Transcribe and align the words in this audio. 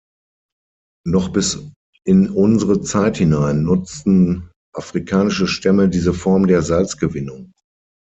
Noch 1.05 1.29
bis 1.29 1.59
in 2.05 2.27
unsere 2.31 2.81
Zeit 2.81 3.17
hinein 3.17 3.61
nutzten 3.61 4.49
afrikanische 4.73 5.45
Stämme 5.45 5.89
diese 5.89 6.15
Form 6.15 6.47
der 6.47 6.63
Salzgewinnung. 6.63 7.51